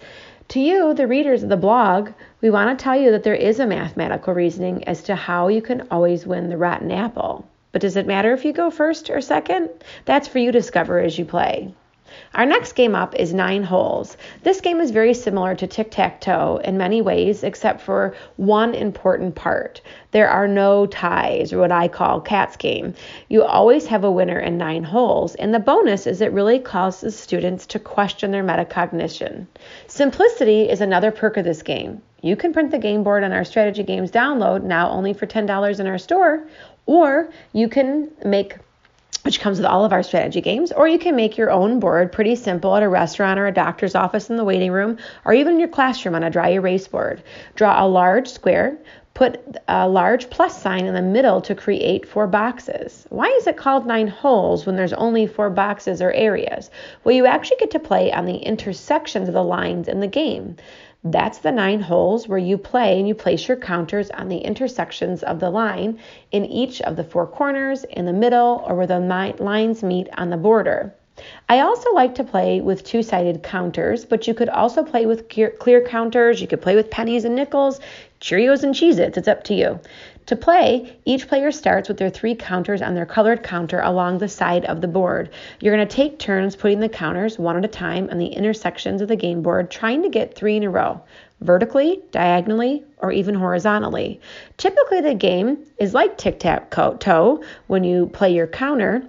To 0.49 0.59
you, 0.59 0.93
the 0.93 1.07
readers 1.07 1.43
of 1.43 1.49
the 1.49 1.57
blog, 1.57 2.11
we 2.41 2.49
want 2.49 2.77
to 2.77 2.83
tell 2.83 2.99
you 2.99 3.11
that 3.11 3.23
there 3.23 3.33
is 3.33 3.59
a 3.59 3.65
mathematical 3.65 4.33
reasoning 4.33 4.83
as 4.83 5.03
to 5.03 5.15
how 5.15 5.47
you 5.47 5.61
can 5.61 5.87
always 5.89 6.27
win 6.27 6.49
the 6.49 6.57
rotten 6.57 6.91
apple. 6.91 7.47
But 7.71 7.81
does 7.81 7.95
it 7.95 8.05
matter 8.05 8.33
if 8.33 8.43
you 8.43 8.53
go 8.53 8.69
first 8.69 9.09
or 9.09 9.21
second? 9.21 9.69
That's 10.03 10.27
for 10.27 10.39
you 10.39 10.51
to 10.51 10.59
discover 10.59 10.99
as 10.99 11.17
you 11.17 11.25
play. 11.25 11.73
Our 12.33 12.45
next 12.45 12.73
game 12.73 12.95
up 12.95 13.15
is 13.15 13.33
Nine 13.33 13.63
Holes. 13.63 14.17
This 14.43 14.61
game 14.61 14.79
is 14.79 14.91
very 14.91 15.13
similar 15.13 15.55
to 15.55 15.67
tic 15.67 15.91
tac 15.91 16.21
toe 16.21 16.59
in 16.63 16.77
many 16.77 17.01
ways, 17.01 17.43
except 17.43 17.81
for 17.81 18.15
one 18.35 18.73
important 18.73 19.35
part. 19.35 19.81
There 20.11 20.29
are 20.29 20.47
no 20.47 20.85
ties, 20.85 21.53
or 21.53 21.59
what 21.59 21.71
I 21.71 21.87
call 21.87 22.21
cat's 22.21 22.57
game. 22.57 22.93
You 23.29 23.43
always 23.43 23.85
have 23.87 24.03
a 24.03 24.11
winner 24.11 24.39
in 24.39 24.57
nine 24.57 24.83
holes, 24.83 25.35
and 25.35 25.53
the 25.53 25.59
bonus 25.59 26.07
is 26.07 26.21
it 26.21 26.31
really 26.31 26.59
causes 26.59 27.17
students 27.17 27.65
to 27.67 27.79
question 27.79 28.31
their 28.31 28.43
metacognition. 28.43 29.47
Simplicity 29.87 30.69
is 30.69 30.81
another 30.81 31.11
perk 31.11 31.37
of 31.37 31.45
this 31.45 31.63
game. 31.63 32.01
You 32.21 32.35
can 32.35 32.53
print 32.53 32.71
the 32.71 32.79
game 32.79 33.03
board 33.03 33.23
on 33.23 33.33
our 33.33 33.43
Strategy 33.45 33.83
Games 33.83 34.09
download, 34.09 34.63
now 34.63 34.89
only 34.89 35.13
for 35.13 35.27
$10 35.27 35.79
in 35.79 35.87
our 35.87 35.97
store, 35.97 36.47
or 36.85 37.29
you 37.53 37.69
can 37.69 38.09
make 38.23 38.55
which 39.23 39.39
comes 39.39 39.57
with 39.57 39.65
all 39.65 39.85
of 39.85 39.93
our 39.93 40.03
strategy 40.03 40.41
games, 40.41 40.71
or 40.71 40.87
you 40.87 40.99
can 40.99 41.15
make 41.15 41.37
your 41.37 41.51
own 41.51 41.79
board 41.79 42.11
pretty 42.11 42.35
simple 42.35 42.75
at 42.75 42.83
a 42.83 42.89
restaurant 42.89 43.39
or 43.39 43.47
a 43.47 43.53
doctor's 43.53 43.95
office 43.95 44.29
in 44.29 44.35
the 44.35 44.43
waiting 44.43 44.71
room, 44.71 44.97
or 45.25 45.33
even 45.33 45.53
in 45.53 45.59
your 45.59 45.69
classroom 45.69 46.15
on 46.15 46.23
a 46.23 46.29
dry 46.29 46.49
erase 46.49 46.87
board. 46.87 47.23
Draw 47.55 47.83
a 47.83 47.87
large 47.87 48.27
square, 48.27 48.77
put 49.15 49.57
a 49.69 49.87
large 49.87 50.29
plus 50.29 50.61
sign 50.61 50.85
in 50.85 50.93
the 50.93 51.01
middle 51.01 51.41
to 51.41 51.55
create 51.55 52.07
four 52.07 52.27
boxes. 52.27 53.05
Why 53.09 53.27
is 53.27 53.47
it 53.47 53.57
called 53.57 53.87
nine 53.87 54.09
holes 54.09 54.65
when 54.65 54.75
there's 54.75 54.93
only 54.93 55.25
four 55.25 55.49
boxes 55.49 56.01
or 56.01 56.11
areas? 56.11 56.69
Well, 57.03 57.15
you 57.15 57.25
actually 57.25 57.57
get 57.57 57.71
to 57.71 57.79
play 57.79 58.11
on 58.11 58.25
the 58.25 58.35
intersections 58.35 59.29
of 59.29 59.33
the 59.33 59.43
lines 59.43 59.87
in 59.87 60.01
the 60.01 60.07
game. 60.07 60.57
That's 61.07 61.37
the 61.37 61.51
nine 61.51 61.81
holes 61.81 62.27
where 62.27 62.39
you 62.39 62.57
play 62.57 62.97
and 62.97 63.07
you 63.07 63.13
place 63.13 63.47
your 63.47 63.57
counters 63.57 64.09
on 64.09 64.27
the 64.27 64.39
intersections 64.39 65.21
of 65.21 65.39
the 65.39 65.51
line 65.51 65.99
in 66.31 66.45
each 66.45 66.81
of 66.81 66.95
the 66.95 67.03
four 67.03 67.27
corners, 67.27 67.83
in 67.83 68.05
the 68.05 68.13
middle, 68.13 68.63
or 68.65 68.73
where 68.73 68.87
the 68.87 68.99
lines 68.99 69.83
meet 69.83 70.09
on 70.17 70.31
the 70.31 70.37
border. 70.37 70.95
I 71.47 71.59
also 71.59 71.93
like 71.93 72.15
to 72.15 72.23
play 72.23 72.59
with 72.59 72.83
two 72.83 73.03
sided 73.03 73.43
counters, 73.43 74.03
but 74.03 74.27
you 74.27 74.33
could 74.33 74.49
also 74.49 74.83
play 74.83 75.05
with 75.05 75.29
clear 75.29 75.81
counters. 75.81 76.41
You 76.41 76.47
could 76.47 76.63
play 76.63 76.75
with 76.75 76.89
pennies 76.89 77.23
and 77.23 77.35
nickels, 77.35 77.79
Cheerios 78.25 78.63
and 78.63 78.73
Cheez 78.73 78.97
Its. 78.97 79.19
It's 79.19 79.27
up 79.27 79.43
to 79.43 79.53
you. 79.53 79.79
To 80.25 80.35
play, 80.35 80.97
each 81.05 81.27
player 81.27 81.51
starts 81.51 81.87
with 81.87 81.97
their 81.97 82.09
three 82.09 82.33
counters 82.33 82.81
on 82.81 82.95
their 82.95 83.05
colored 83.05 83.43
counter 83.43 83.79
along 83.81 84.17
the 84.17 84.27
side 84.27 84.65
of 84.65 84.81
the 84.81 84.87
board. 84.87 85.29
You're 85.59 85.75
going 85.75 85.87
to 85.87 85.95
take 85.95 86.17
turns 86.17 86.55
putting 86.55 86.79
the 86.79 86.89
counters 86.89 87.37
one 87.37 87.55
at 87.55 87.63
a 87.63 87.67
time 87.67 88.09
on 88.09 88.17
the 88.17 88.25
intersections 88.25 89.03
of 89.03 89.09
the 89.09 89.15
game 89.15 89.43
board, 89.43 89.69
trying 89.69 90.01
to 90.01 90.09
get 90.09 90.33
three 90.33 90.57
in 90.57 90.63
a 90.63 90.71
row 90.71 91.03
vertically, 91.41 92.01
diagonally, 92.09 92.83
or 92.97 93.11
even 93.11 93.35
horizontally. 93.35 94.19
Typically, 94.57 95.01
the 95.01 95.13
game 95.13 95.63
is 95.77 95.93
like 95.93 96.17
tic 96.17 96.39
tac 96.39 96.71
toe 96.71 97.43
when 97.67 97.83
you 97.83 98.07
play 98.07 98.33
your 98.33 98.47
counter 98.47 99.07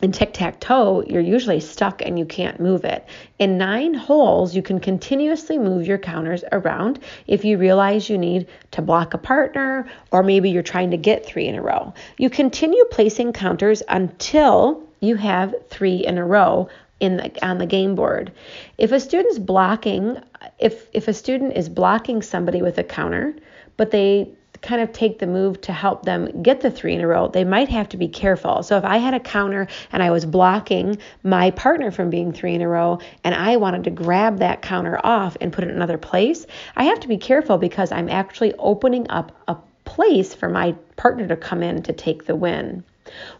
in 0.00 0.12
tic 0.12 0.32
tac 0.32 0.60
toe, 0.60 1.02
you're 1.08 1.20
usually 1.20 1.58
stuck 1.58 2.02
and 2.02 2.18
you 2.18 2.24
can't 2.24 2.60
move 2.60 2.84
it. 2.84 3.06
In 3.38 3.58
nine 3.58 3.94
holes, 3.94 4.54
you 4.54 4.62
can 4.62 4.78
continuously 4.78 5.58
move 5.58 5.86
your 5.86 5.98
counters 5.98 6.44
around 6.52 7.00
if 7.26 7.44
you 7.44 7.58
realize 7.58 8.08
you 8.08 8.16
need 8.16 8.46
to 8.70 8.82
block 8.82 9.14
a 9.14 9.18
partner 9.18 9.88
or 10.12 10.22
maybe 10.22 10.50
you're 10.50 10.62
trying 10.62 10.92
to 10.92 10.96
get 10.96 11.26
three 11.26 11.46
in 11.46 11.56
a 11.56 11.62
row. 11.62 11.92
You 12.16 12.30
continue 12.30 12.84
placing 12.90 13.32
counters 13.32 13.82
until 13.88 14.84
you 15.00 15.16
have 15.16 15.54
three 15.68 16.06
in 16.06 16.16
a 16.18 16.24
row 16.24 16.68
in 17.00 17.16
the, 17.16 17.46
on 17.46 17.58
the 17.58 17.66
game 17.66 17.94
board. 17.94 18.32
If 18.76 18.92
a 18.92 19.00
student's 19.00 19.38
blocking, 19.38 20.20
if 20.58 20.86
if 20.92 21.08
a 21.08 21.14
student 21.14 21.56
is 21.56 21.68
blocking 21.68 22.22
somebody 22.22 22.62
with 22.62 22.78
a 22.78 22.84
counter, 22.84 23.34
but 23.76 23.90
they 23.90 24.30
kind 24.62 24.80
of 24.80 24.92
take 24.92 25.18
the 25.18 25.26
move 25.26 25.60
to 25.62 25.72
help 25.72 26.04
them 26.04 26.42
get 26.42 26.60
the 26.60 26.70
three 26.70 26.94
in 26.94 27.00
a 27.00 27.06
row, 27.06 27.28
they 27.28 27.44
might 27.44 27.68
have 27.68 27.88
to 27.90 27.96
be 27.96 28.08
careful. 28.08 28.62
So 28.62 28.76
if 28.76 28.84
I 28.84 28.98
had 28.98 29.14
a 29.14 29.20
counter 29.20 29.68
and 29.92 30.02
I 30.02 30.10
was 30.10 30.24
blocking 30.24 30.98
my 31.22 31.50
partner 31.52 31.90
from 31.90 32.10
being 32.10 32.32
three 32.32 32.54
in 32.54 32.62
a 32.62 32.68
row 32.68 32.98
and 33.24 33.34
I 33.34 33.56
wanted 33.56 33.84
to 33.84 33.90
grab 33.90 34.38
that 34.38 34.62
counter 34.62 35.00
off 35.04 35.36
and 35.40 35.52
put 35.52 35.64
it 35.64 35.70
in 35.70 35.76
another 35.76 35.98
place, 35.98 36.46
I 36.76 36.84
have 36.84 37.00
to 37.00 37.08
be 37.08 37.18
careful 37.18 37.58
because 37.58 37.92
I'm 37.92 38.08
actually 38.08 38.54
opening 38.54 39.08
up 39.10 39.32
a 39.48 39.56
place 39.84 40.34
for 40.34 40.48
my 40.48 40.72
partner 40.96 41.26
to 41.28 41.36
come 41.36 41.62
in 41.62 41.82
to 41.82 41.92
take 41.92 42.26
the 42.26 42.36
win. 42.36 42.84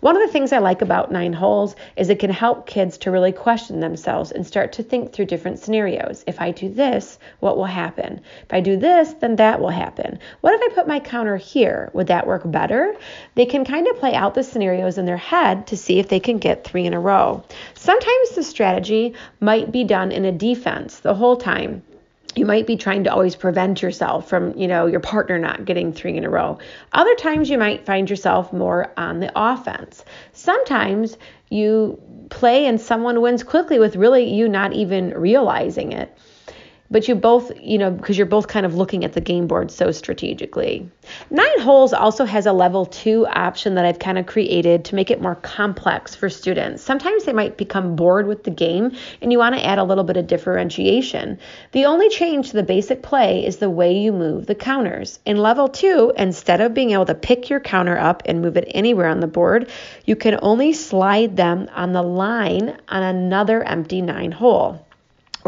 One 0.01 0.17
of 0.17 0.23
the 0.23 0.33
things 0.33 0.53
I 0.53 0.59
like 0.59 0.83
about 0.83 1.13
Nine 1.13 1.33
Holes 1.33 1.77
is 1.97 2.11
it 2.11 2.19
can 2.19 2.31
help 2.31 2.67
kids 2.67 2.99
to 2.99 3.11
really 3.11 3.33
question 3.33 3.81
themselves 3.81 4.33
and 4.33 4.47
start 4.47 4.73
to 4.73 4.83
think 4.83 5.13
through 5.13 5.27
different 5.27 5.59
scenarios. 5.59 6.25
If 6.27 6.41
I 6.41 6.51
do 6.51 6.69
this, 6.69 7.19
what 7.41 7.57
will 7.57 7.65
happen? 7.65 8.21
If 8.43 8.53
I 8.53 8.61
do 8.61 8.77
this, 8.77 9.13
then 9.15 9.37
that 9.37 9.61
will 9.61 9.71
happen. 9.71 10.19
What 10.41 10.55
if 10.55 10.61
I 10.63 10.75
put 10.75 10.89
my 10.89 11.01
counter 11.01 11.37
here? 11.37 11.91
Would 11.95 12.07
that 12.09 12.27
work 12.27 12.43
better? 12.45 12.95
They 13.35 13.47
can 13.47 13.65
kind 13.65 13.87
of 13.89 13.99
play 13.99 14.15
out 14.15 14.35
the 14.35 14.43
scenarios 14.43 14.99
in 14.99 15.07
their 15.07 15.17
head 15.17 15.67
to 15.69 15.77
see 15.77 15.99
if 15.99 16.09
they 16.09 16.21
can 16.21 16.39
get 16.39 16.65
three 16.65 16.87
in 16.87 16.95
a 16.95 17.01
row. 17.01 17.45
Sometimes 17.75 18.31
the 18.31 18.43
strategy 18.43 19.15
might 19.41 19.73
be 19.73 19.85
done 19.85 20.13
in 20.13 20.25
a 20.25 20.33
defense 20.33 21.01
the 21.01 21.15
whole 21.15 21.37
time 21.37 21.83
you 22.39 22.47
might 22.47 22.67
be 22.67 22.77
trying 22.77 23.05
to 23.05 23.13
always 23.13 23.35
prevent 23.35 23.83
yourself 23.83 24.29
from, 24.29 24.57
you 24.57 24.69
know, 24.69 24.87
your 24.87 25.01
partner 25.01 25.39
not 25.39 25.65
getting 25.65 25.93
three 25.93 26.17
in 26.17 26.25
a 26.25 26.31
row. 26.31 26.59
Other 26.93 27.15
times 27.17 27.51
you 27.51 27.59
might 27.59 27.85
find 27.85 28.09
yourself 28.09 28.53
more 28.53 28.93
on 28.97 29.21
the 29.21 29.33
offense. 29.35 30.05
Sometimes 30.33 31.19
you 31.51 32.01
play 32.31 32.67
and 32.67 32.81
someone 32.81 33.21
wins 33.21 33.43
quickly 33.43 33.79
with 33.79 33.97
really 33.97 34.33
you 34.33 34.49
not 34.49 34.73
even 34.73 35.11
realizing 35.11 35.93
it 35.93 36.17
but 36.91 37.07
you 37.07 37.15
both, 37.15 37.53
you 37.61 37.79
know, 37.79 37.91
because 37.91 38.17
you're 38.17 38.27
both 38.27 38.49
kind 38.49 38.65
of 38.65 38.75
looking 38.75 39.05
at 39.05 39.13
the 39.13 39.21
game 39.21 39.47
board 39.47 39.71
so 39.71 39.91
strategically. 39.91 40.89
Nine 41.31 41.61
Holes 41.61 41.93
also 41.93 42.25
has 42.25 42.47
a 42.47 42.53
level 42.53 42.87
two 42.87 43.27
option 43.27 43.75
that 43.75 43.85
I've 43.85 43.99
kind 43.99 44.19
of 44.19 44.27
created 44.27 44.87
to 44.87 44.95
make 44.95 45.11
it 45.11 45.21
more 45.21 45.35
complex 45.35 46.15
for 46.15 46.31
students. 46.31 46.83
Sometimes 46.83 47.25
they 47.25 47.33
might 47.33 47.57
become 47.57 47.97
bored 47.97 48.27
with 48.27 48.45
the 48.45 48.51
game 48.51 48.93
and 49.21 49.31
you 49.31 49.39
want 49.39 49.55
to 49.55 49.65
add 49.65 49.79
a 49.79 49.85
little 49.85 50.05
bit 50.05 50.17
of 50.17 50.27
differentiation. 50.27 51.39
The 51.73 51.85
only 51.85 52.09
change 52.09 52.51
to 52.51 52.57
the 52.57 52.63
basic 52.63 53.03
play 53.03 53.45
is 53.45 53.59
the 53.59 53.71
way 53.71 53.99
you 53.99 54.13
move 54.13 54.47
the 54.47 54.55
counters. 54.55 55.19
In 55.27 55.37
level 55.37 55.69
two, 55.69 56.13
instead 56.17 56.61
of 56.61 56.75
being 56.75 56.91
able 56.93 57.07
to 57.07 57.15
pick 57.15 57.51
your 57.51 57.61
counter 57.61 57.99
up 57.99 58.23
and 58.27 58.41
move 58.41 58.57
it 58.57 58.71
anywhere 58.71 59.09
on 59.09 59.21
the 59.21 59.27
board, 59.27 59.71
you 60.07 60.17
can 60.17 60.39
only 60.43 60.73
slide 60.73 61.37
them 61.37 61.69
on 61.75 61.93
the 61.93 62.03
line 62.03 62.79
on 62.89 63.03
another 63.03 63.63
empty 63.63 64.01
nine 64.01 64.33
hole 64.33 64.88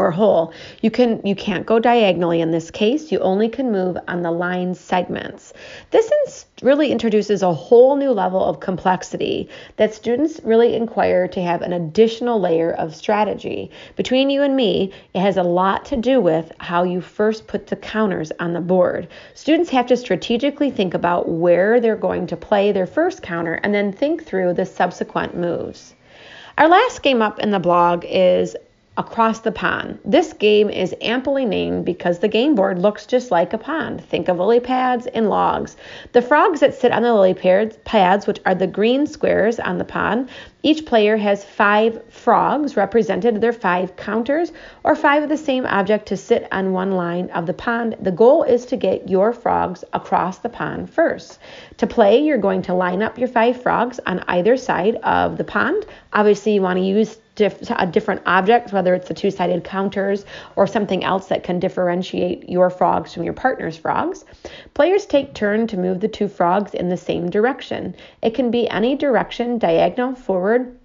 or 0.01 0.11
hole. 0.11 0.51
You 0.81 0.89
can 0.89 1.21
you 1.23 1.35
can't 1.35 1.65
go 1.65 1.79
diagonally 1.79 2.41
in 2.41 2.51
this 2.51 2.71
case. 2.71 3.11
You 3.11 3.19
only 3.19 3.49
can 3.49 3.71
move 3.71 3.97
on 4.07 4.23
the 4.23 4.31
line 4.31 4.73
segments. 4.73 5.53
This 5.91 6.09
is, 6.25 6.45
really 6.63 6.91
introduces 6.91 7.43
a 7.43 7.53
whole 7.53 7.95
new 7.95 8.11
level 8.11 8.43
of 8.43 8.59
complexity 8.59 9.47
that 9.77 9.93
students 9.93 10.39
really 10.43 10.75
inquire 10.75 11.27
to 11.27 11.41
have 11.41 11.61
an 11.61 11.73
additional 11.73 12.39
layer 12.39 12.71
of 12.71 12.95
strategy. 12.95 13.69
Between 13.95 14.29
you 14.29 14.41
and 14.41 14.55
me, 14.55 14.91
it 15.13 15.21
has 15.21 15.37
a 15.37 15.43
lot 15.43 15.85
to 15.85 15.97
do 15.97 16.19
with 16.19 16.51
how 16.59 16.83
you 16.83 16.99
first 16.99 17.47
put 17.47 17.67
the 17.67 17.75
counters 17.75 18.31
on 18.39 18.53
the 18.53 18.61
board. 18.61 19.07
Students 19.35 19.69
have 19.69 19.85
to 19.87 19.97
strategically 19.97 20.71
think 20.71 20.93
about 20.93 21.29
where 21.29 21.79
they're 21.79 21.95
going 21.95 22.27
to 22.27 22.37
play 22.37 22.71
their 22.71 22.87
first 22.87 23.21
counter 23.21 23.55
and 23.55 23.73
then 23.73 23.91
think 23.91 24.25
through 24.25 24.53
the 24.53 24.65
subsequent 24.65 25.37
moves. 25.37 25.93
Our 26.57 26.67
last 26.67 27.01
game 27.01 27.21
up 27.21 27.39
in 27.39 27.51
the 27.51 27.59
blog 27.59 28.05
is 28.05 28.55
across 29.01 29.39
the 29.39 29.51
pond. 29.51 29.97
This 30.05 30.31
game 30.31 30.69
is 30.69 30.93
amply 31.01 31.43
named 31.43 31.85
because 31.85 32.19
the 32.19 32.27
game 32.27 32.53
board 32.53 32.77
looks 32.77 33.07
just 33.07 33.31
like 33.31 33.51
a 33.51 33.57
pond. 33.57 34.05
Think 34.05 34.29
of 34.29 34.37
lily 34.37 34.59
pads 34.59 35.07
and 35.07 35.27
logs. 35.27 35.75
The 36.11 36.21
frogs 36.21 36.59
that 36.59 36.75
sit 36.75 36.91
on 36.91 37.01
the 37.01 37.11
lily 37.11 37.33
pads, 37.33 38.27
which 38.27 38.39
are 38.45 38.53
the 38.53 38.67
green 38.67 39.07
squares 39.07 39.59
on 39.59 39.79
the 39.79 39.83
pond, 39.83 40.29
each 40.63 40.85
player 40.85 41.17
has 41.17 41.43
five 41.43 42.03
frogs 42.09 42.77
represented, 42.77 43.41
their 43.41 43.51
five 43.51 43.95
counters, 43.95 44.51
or 44.83 44.95
five 44.95 45.23
of 45.23 45.29
the 45.29 45.37
same 45.37 45.65
object 45.65 46.05
to 46.09 46.17
sit 46.17 46.47
on 46.51 46.71
one 46.71 46.91
line 46.91 47.31
of 47.31 47.47
the 47.47 47.53
pond. 47.53 47.95
The 47.99 48.11
goal 48.11 48.43
is 48.43 48.67
to 48.67 48.77
get 48.77 49.09
your 49.09 49.33
frogs 49.33 49.83
across 49.93 50.37
the 50.37 50.49
pond 50.49 50.91
first. 50.91 51.39
To 51.77 51.87
play, 51.87 52.21
you're 52.21 52.37
going 52.37 52.61
to 52.63 52.75
line 52.75 53.01
up 53.01 53.17
your 53.17 53.27
five 53.27 53.59
frogs 53.59 53.99
on 54.05 54.23
either 54.27 54.55
side 54.55 54.97
of 54.97 55.39
the 55.39 55.43
pond. 55.43 55.87
Obviously, 56.13 56.53
you 56.53 56.61
want 56.61 56.77
to 56.77 56.85
use 56.85 57.17
diff- 57.35 57.69
a 57.77 57.87
different 57.87 58.21
object, 58.25 58.73
whether 58.73 58.93
it's 58.93 59.07
the 59.07 59.13
two 59.13 59.31
sided 59.31 59.63
counters 59.63 60.25
or 60.55 60.67
something 60.67 61.03
else 61.03 61.27
that 61.27 61.43
can 61.43 61.59
differentiate 61.59 62.49
your 62.49 62.69
frogs 62.69 63.13
from 63.13 63.23
your 63.23 63.33
partner's 63.33 63.77
frogs. 63.77 64.25
Players 64.73 65.05
take 65.05 65.33
turn 65.33 65.67
to 65.67 65.77
move 65.77 65.99
the 65.99 66.07
two 66.07 66.27
frogs 66.27 66.73
in 66.73 66.89
the 66.89 66.97
same 66.97 67.29
direction. 67.29 67.95
It 68.21 68.33
can 68.33 68.51
be 68.51 68.69
any 68.69 68.95
direction, 68.95 69.57
diagonal, 69.57 70.15
forward, 70.15 70.77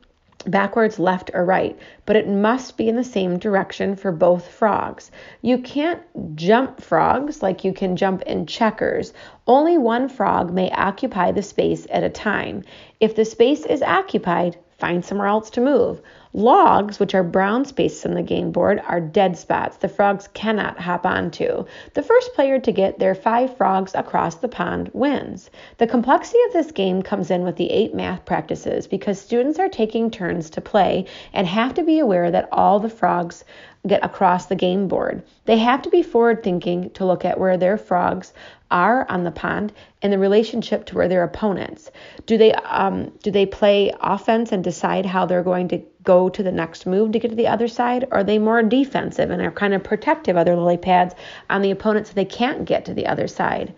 backwards, 0.47 0.99
left, 0.99 1.31
or 1.35 1.45
right, 1.45 1.77
but 2.05 2.17
it 2.17 2.29
must 2.29 2.77
be 2.77 2.89
in 2.89 2.97
the 2.97 3.05
same 3.05 3.39
direction 3.39 3.97
for 3.97 4.13
both 4.13 4.47
frogs. 4.47 5.11
You 5.43 5.59
can't 5.59 6.03
jump 6.37 6.81
frogs 6.81 7.43
like 7.43 7.65
you 7.65 7.73
can 7.73 7.97
jump 7.97 8.23
in 8.23 8.47
checkers. 8.47 9.13
Only 9.47 9.79
one 9.79 10.09
frog 10.09 10.53
may 10.53 10.71
occupy 10.71 11.33
the 11.33 11.43
space 11.43 11.87
at 11.91 12.05
a 12.05 12.11
time. 12.11 12.63
If 13.01 13.17
the 13.17 13.25
space 13.25 13.67
is 13.67 13.83
occupied, 13.83 14.57
find 14.79 15.05
somewhere 15.05 15.27
else 15.27 15.51
to 15.51 15.61
move. 15.61 16.01
Logs, 16.37 17.01
which 17.01 17.15
are 17.15 17.23
brown 17.23 17.65
spaces 17.65 18.05
on 18.05 18.13
the 18.13 18.23
game 18.23 18.53
board, 18.53 18.83
are 18.87 19.01
dead 19.01 19.39
spots 19.39 19.79
the 19.79 19.89
frogs 19.89 20.29
cannot 20.35 20.79
hop 20.79 21.07
onto. 21.07 21.65
The 21.95 22.03
first 22.03 22.35
player 22.35 22.61
to 22.61 22.73
get 22.73 22.99
their 22.99 23.15
five 23.15 23.57
frogs 23.57 23.95
across 23.95 24.35
the 24.35 24.47
pond 24.47 24.91
wins. 24.93 25.49
The 25.79 25.87
complexity 25.87 26.39
of 26.49 26.53
this 26.53 26.73
game 26.73 27.01
comes 27.01 27.31
in 27.31 27.43
with 27.43 27.57
the 27.57 27.71
eight 27.71 27.95
math 27.95 28.27
practices 28.27 28.87
because 28.87 29.19
students 29.19 29.59
are 29.59 29.71
taking 29.71 30.11
turns 30.11 30.51
to 30.51 30.61
play 30.61 31.07
and 31.33 31.47
have 31.47 31.73
to 31.73 31.83
be 31.83 32.01
aware 32.01 32.31
that 32.31 32.51
all 32.53 32.81
the 32.81 32.91
frogs 32.91 33.43
get 33.87 34.05
across 34.05 34.47
the 34.47 34.57
game 34.57 34.89
board. 34.89 35.23
They 35.45 35.59
have 35.59 35.83
to 35.83 35.91
be 35.91 36.03
forward 36.03 36.43
thinking 36.43 36.91
to 36.91 37.07
look 37.07 37.25
at 37.25 37.39
where 37.39 37.57
their 37.57 37.79
frogs 37.79 38.33
are 38.71 39.09
on 39.09 39.25
the 39.25 39.31
pond 39.31 39.73
and 40.03 40.13
the 40.13 40.19
relationship 40.19 40.87
to 40.87 40.97
where 40.97 41.09
their 41.09 41.23
opponents. 41.23 41.91
Do 42.27 42.37
they 42.37 42.53
um, 42.53 43.13
do 43.23 43.31
they 43.31 43.47
play 43.47 43.93
offense 44.01 44.51
and 44.53 44.65
decide 44.65 45.07
how 45.07 45.27
they're 45.27 45.43
going 45.43 45.69
to 45.69 45.83
go 46.07 46.31
to 46.31 46.43
the 46.43 46.51
next 46.53 46.87
move 46.87 47.13
to 47.13 47.19
get 47.19 47.29
to 47.29 47.37
the 47.37 47.49
other 47.49 47.69
side? 47.69 48.05
Or 48.05 48.19
are 48.21 48.25
they 48.25 48.39
more 48.39 48.63
defensive 48.63 49.29
and 49.31 49.43
are 49.43 49.51
kind 49.51 49.75
of 49.75 49.85
protective 49.85 50.37
of 50.37 50.47
their 50.47 50.57
lily 50.57 50.79
pads 50.79 51.15
on 51.51 51.61
the 51.61 51.71
opponent 51.71 52.07
so 52.07 52.15
they 52.15 52.25
can't 52.25 52.65
get 52.65 52.87
to 52.87 52.95
the 52.95 53.07
other 53.07 53.29
side? 53.29 53.75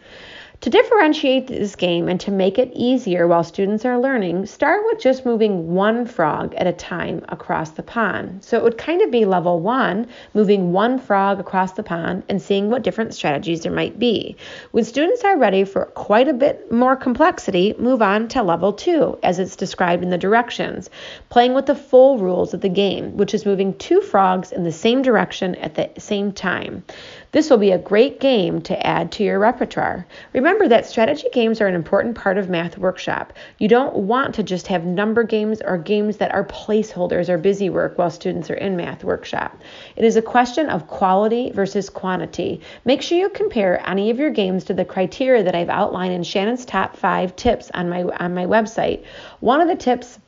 To 0.63 0.71
differentiate 0.71 1.47
this 1.47 1.77
game 1.77 2.09
and 2.09 2.19
to 2.19 2.33
make 2.33 2.59
it 2.59 2.73
easier 2.75 3.29
while 3.29 3.45
students 3.45 3.85
are 3.85 4.01
learning, 4.01 4.47
start 4.47 4.83
with 4.87 4.99
just 4.99 5.25
moving 5.25 5.73
one 5.73 6.05
frog 6.05 6.53
at 6.57 6.67
a 6.67 6.73
time 6.73 7.25
across 7.29 7.71
the 7.71 7.85
pond. 7.85 8.43
So 8.43 8.57
it 8.57 8.65
would 8.65 8.77
kind 8.77 9.01
of 9.01 9.13
be 9.13 9.25
level 9.25 9.61
one, 9.61 10.09
moving 10.35 10.73
one 10.73 10.99
frog 10.99 11.39
across 11.39 11.75
the 11.75 11.85
pond 11.85 12.25
and 12.29 12.43
seeing 12.43 12.71
what 12.71 12.83
different 12.83 13.15
strategies 13.15 13.63
there 13.63 13.71
might 13.71 14.01
be. 14.01 14.35
When 14.73 14.83
students 14.83 15.23
are 15.23 15.39
ready 15.39 15.63
for 15.63 15.85
quite 15.85 16.27
a 16.27 16.35
bit 16.35 16.73
more 16.73 16.97
complexity, 16.97 17.77
move 17.79 18.03
on 18.03 18.27
to 18.29 18.43
level 18.43 18.73
two, 18.73 19.17
as 19.23 19.39
it's 19.39 19.55
described 19.55 20.03
in 20.03 20.11
the 20.11 20.19
directions, 20.19 20.91
playing 21.29 21.55
with 21.55 21.67
the 21.67 21.77
full 21.77 22.19
rules 22.19 22.53
of 22.53 22.63
the 22.63 22.69
game, 22.69 23.17
which 23.17 23.33
is 23.33 23.47
moving 23.47 23.79
two 23.79 24.01
frogs 24.01 24.51
in 24.51 24.65
the 24.65 24.73
same 24.73 25.03
direction 25.03 25.55
at 25.55 25.77
the 25.77 25.89
same 26.01 26.33
time. 26.33 26.83
This 27.31 27.51
will 27.51 27.59
be 27.59 27.73
a 27.73 27.79
great 27.79 28.21
game 28.21 28.63
to 28.63 28.87
add 28.87 29.13
to 29.13 29.23
your 29.23 29.39
repertoire. 29.39 30.07
Remember 30.33 30.67
that 30.67 30.87
strategy 30.87 31.29
games 31.31 31.61
are 31.61 31.67
an 31.67 31.75
important 31.75 32.17
part 32.17 32.39
of 32.39 32.49
Math 32.49 32.79
Workshop. 32.79 33.35
You 33.59 33.69
don't 33.69 33.95
want 33.95 34.35
to 34.37 34.43
just 34.43 34.69
have 34.69 34.87
number 34.87 35.23
games 35.25 35.61
or 35.61 35.77
games 35.77 36.17
that 36.17 36.33
are 36.33 36.45
placeholders 36.45 37.29
or 37.29 37.37
busy 37.37 37.69
work 37.69 37.99
while 37.99 38.11
students 38.11 38.49
are 38.49 38.55
in 38.55 38.77
Math 38.77 39.05
Workshop. 39.05 39.61
It 39.95 40.07
is 40.07 40.17
a 40.17 40.23
question 40.23 40.71
of 40.71 40.87
quality 40.87 41.51
versus 41.51 41.91
quantity. 41.91 42.63
Make 42.87 43.03
sure 43.03 43.19
you 43.19 43.29
compare 43.29 43.87
any 43.87 44.09
of 44.09 44.19
your 44.19 44.31
games 44.31 44.65
to 44.65 44.75
the 44.75 44.87
criteria 44.87 45.43
that 45.43 45.55
I've 45.55 45.69
outlined 45.69 46.15
in 46.15 46.23
Shannon's 46.23 46.65
top 46.65 46.97
five 46.97 47.37
tips 47.37 47.71
on 47.75 47.91
my 47.91 48.05
on 48.05 48.33
my 48.33 48.47
website. 48.47 49.05
One 49.41 49.61
of 49.61 49.69
the 49.69 49.77
tips 49.77 50.19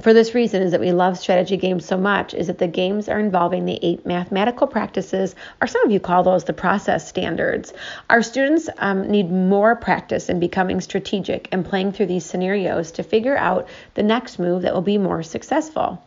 for 0.00 0.12
this 0.12 0.34
reason 0.34 0.62
is 0.62 0.70
that 0.70 0.80
we 0.80 0.92
love 0.92 1.18
strategy 1.18 1.56
games 1.56 1.84
so 1.84 1.96
much 1.96 2.32
is 2.32 2.46
that 2.46 2.58
the 2.58 2.68
games 2.68 3.08
are 3.08 3.18
involving 3.18 3.64
the 3.64 3.80
eight 3.82 4.06
mathematical 4.06 4.66
practices 4.66 5.34
or 5.60 5.66
some 5.66 5.84
of 5.84 5.90
you 5.90 5.98
call 5.98 6.22
those 6.22 6.44
the 6.44 6.52
process 6.52 7.08
standards. 7.08 7.72
Our 8.08 8.22
students 8.22 8.68
um, 8.78 9.10
need 9.10 9.30
more 9.30 9.74
practice 9.74 10.28
in 10.28 10.38
becoming 10.38 10.80
strategic 10.80 11.48
and 11.50 11.64
playing 11.64 11.92
through 11.92 12.06
these 12.06 12.24
scenarios 12.24 12.92
to 12.92 13.02
figure 13.02 13.36
out 13.36 13.68
the 13.94 14.04
next 14.04 14.38
move 14.38 14.62
that 14.62 14.72
will 14.72 14.82
be 14.82 14.98
more 14.98 15.22
successful. 15.24 16.02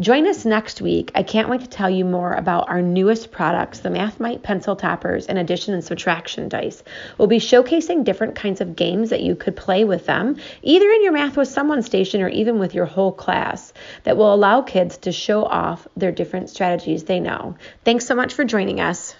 Join 0.00 0.26
us 0.26 0.44
next 0.44 0.80
week. 0.80 1.12
I 1.14 1.22
can't 1.22 1.48
wait 1.48 1.60
to 1.60 1.68
tell 1.68 1.90
you 1.90 2.04
more 2.04 2.32
about 2.32 2.68
our 2.68 2.82
newest 2.82 3.30
products 3.30 3.80
the 3.80 3.88
mathmite 3.90 4.42
pencil 4.42 4.76
toppers 4.76 5.26
and 5.26 5.38
addition 5.38 5.74
and 5.74 5.84
subtraction 5.84 6.48
dice. 6.48 6.82
We'll 7.18 7.28
be 7.28 7.38
showcasing 7.38 8.04
different 8.04 8.34
kinds 8.34 8.60
of 8.60 8.76
games 8.76 9.10
that 9.10 9.22
you 9.22 9.36
could 9.36 9.56
play 9.56 9.84
with 9.84 10.06
them 10.06 10.36
either 10.62 10.88
in 10.90 11.02
your 11.02 11.12
math 11.12 11.36
with 11.36 11.48
someone 11.48 11.82
station 11.82 12.22
or 12.22 12.28
even 12.28 12.58
with 12.58 12.74
your 12.74 12.86
whole 12.86 13.12
class 13.12 13.35
class 13.36 13.72
that 14.04 14.16
will 14.16 14.32
allow 14.32 14.62
kids 14.62 14.96
to 14.98 15.12
show 15.12 15.44
off 15.44 15.86
their 15.96 16.12
different 16.12 16.48
strategies 16.48 17.04
they 17.04 17.20
know. 17.20 17.56
Thanks 17.84 18.06
so 18.06 18.14
much 18.14 18.32
for 18.32 18.44
joining 18.44 18.80
us. 18.80 19.14